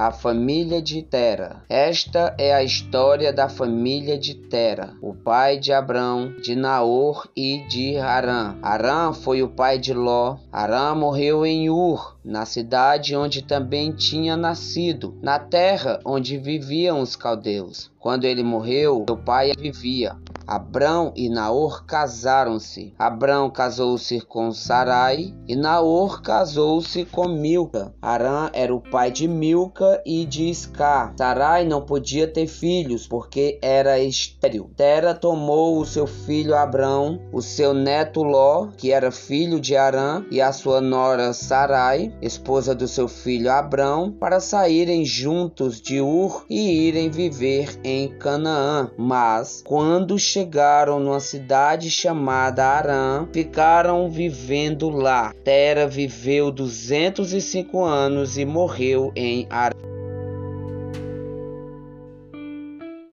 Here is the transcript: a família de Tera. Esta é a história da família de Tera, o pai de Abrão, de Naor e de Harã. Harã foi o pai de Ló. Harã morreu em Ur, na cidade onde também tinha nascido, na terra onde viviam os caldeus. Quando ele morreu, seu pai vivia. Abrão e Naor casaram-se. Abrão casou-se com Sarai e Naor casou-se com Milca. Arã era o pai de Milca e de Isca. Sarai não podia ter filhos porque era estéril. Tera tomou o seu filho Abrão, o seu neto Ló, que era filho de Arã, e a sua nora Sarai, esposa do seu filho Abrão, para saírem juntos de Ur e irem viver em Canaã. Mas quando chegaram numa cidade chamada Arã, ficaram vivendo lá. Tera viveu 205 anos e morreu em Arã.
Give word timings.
a 0.00 0.12
família 0.12 0.80
de 0.80 1.02
Tera. 1.02 1.64
Esta 1.68 2.32
é 2.38 2.54
a 2.54 2.62
história 2.62 3.32
da 3.32 3.48
família 3.48 4.16
de 4.16 4.32
Tera, 4.32 4.94
o 5.02 5.12
pai 5.12 5.58
de 5.58 5.72
Abrão, 5.72 6.36
de 6.40 6.54
Naor 6.54 7.28
e 7.36 7.66
de 7.68 7.96
Harã. 7.96 8.56
Harã 8.62 9.12
foi 9.12 9.42
o 9.42 9.48
pai 9.48 9.76
de 9.76 9.92
Ló. 9.92 10.36
Harã 10.52 10.94
morreu 10.94 11.44
em 11.44 11.68
Ur, 11.68 12.16
na 12.24 12.46
cidade 12.46 13.16
onde 13.16 13.42
também 13.42 13.90
tinha 13.90 14.36
nascido, 14.36 15.18
na 15.20 15.40
terra 15.40 15.98
onde 16.04 16.38
viviam 16.38 17.00
os 17.00 17.16
caldeus. 17.16 17.90
Quando 18.08 18.24
ele 18.24 18.42
morreu, 18.42 19.04
seu 19.06 19.18
pai 19.18 19.52
vivia. 19.52 20.16
Abrão 20.48 21.12
e 21.14 21.28
Naor 21.28 21.84
casaram-se. 21.84 22.94
Abrão 22.98 23.50
casou-se 23.50 24.22
com 24.22 24.50
Sarai 24.50 25.34
e 25.46 25.54
Naor 25.54 26.22
casou-se 26.22 27.04
com 27.04 27.28
Milca. 27.28 27.94
Arã 28.00 28.48
era 28.54 28.74
o 28.74 28.80
pai 28.80 29.10
de 29.10 29.28
Milca 29.28 30.02
e 30.06 30.24
de 30.24 30.48
Isca. 30.48 31.12
Sarai 31.18 31.66
não 31.66 31.82
podia 31.82 32.26
ter 32.26 32.46
filhos 32.46 33.06
porque 33.06 33.58
era 33.60 33.98
estéril. 33.98 34.70
Tera 34.74 35.12
tomou 35.12 35.78
o 35.78 35.84
seu 35.84 36.06
filho 36.06 36.56
Abrão, 36.56 37.20
o 37.30 37.42
seu 37.42 37.74
neto 37.74 38.22
Ló, 38.22 38.68
que 38.74 38.90
era 38.90 39.12
filho 39.12 39.60
de 39.60 39.76
Arã, 39.76 40.24
e 40.30 40.40
a 40.40 40.50
sua 40.50 40.80
nora 40.80 41.34
Sarai, 41.34 42.10
esposa 42.22 42.74
do 42.74 42.88
seu 42.88 43.06
filho 43.06 43.52
Abrão, 43.52 44.10
para 44.18 44.40
saírem 44.40 45.04
juntos 45.04 45.78
de 45.78 46.00
Ur 46.00 46.46
e 46.48 46.88
irem 46.88 47.10
viver 47.10 47.78
em 47.98 48.08
Canaã. 48.08 48.90
Mas 48.96 49.62
quando 49.64 50.18
chegaram 50.18 51.00
numa 51.00 51.20
cidade 51.20 51.90
chamada 51.90 52.64
Arã, 52.64 53.26
ficaram 53.32 54.10
vivendo 54.10 54.88
lá. 54.88 55.32
Tera 55.44 55.86
viveu 55.86 56.50
205 56.50 57.84
anos 57.84 58.38
e 58.38 58.44
morreu 58.44 59.12
em 59.14 59.46
Arã. 59.50 59.97